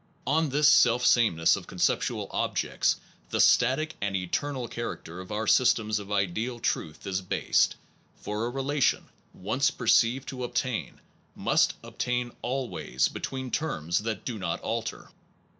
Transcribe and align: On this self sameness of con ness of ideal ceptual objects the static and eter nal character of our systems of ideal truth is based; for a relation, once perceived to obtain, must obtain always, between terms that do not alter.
On 0.25 0.49
this 0.49 0.67
self 0.67 1.05
sameness 1.05 1.55
of 1.55 1.67
con 1.67 1.75
ness 1.75 1.87
of 1.87 1.93
ideal 1.99 2.25
ceptual 2.25 2.27
objects 2.31 2.95
the 3.29 3.39
static 3.39 3.95
and 4.01 4.15
eter 4.15 4.51
nal 4.51 4.67
character 4.67 5.21
of 5.21 5.31
our 5.31 5.45
systems 5.45 5.99
of 5.99 6.11
ideal 6.11 6.57
truth 6.59 7.05
is 7.05 7.21
based; 7.21 7.75
for 8.15 8.47
a 8.47 8.49
relation, 8.49 9.09
once 9.31 9.69
perceived 9.69 10.27
to 10.29 10.43
obtain, 10.43 10.99
must 11.35 11.75
obtain 11.83 12.31
always, 12.41 13.09
between 13.09 13.51
terms 13.51 13.99
that 13.99 14.25
do 14.25 14.39
not 14.39 14.59
alter. 14.61 15.09